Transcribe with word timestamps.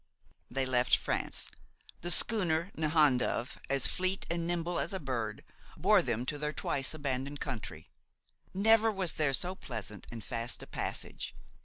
They 0.49 0.65
left 0.65 0.97
France. 0.97 1.51
The 2.01 2.09
schooner 2.09 2.71
Nahandove, 2.75 3.59
as 3.69 3.85
fleet 3.85 4.25
and 4.31 4.47
nimble 4.47 4.79
as 4.79 4.93
a 4.93 4.99
bird, 4.99 5.43
bore 5.77 6.01
them 6.01 6.25
to 6.25 6.39
their 6.39 6.53
twice 6.53 6.95
abandoned 6.95 7.39
country. 7.39 7.91
Never 8.51 8.91
was 8.91 9.13
there 9.13 9.31
so 9.33 9.53
pleasant 9.53 10.07
and 10.09 10.23
fast 10.23 10.63
a 10.63 10.65
passage. 10.65 11.35